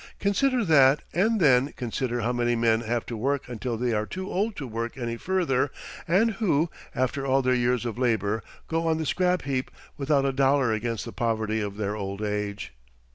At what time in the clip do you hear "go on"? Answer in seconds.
8.67-8.97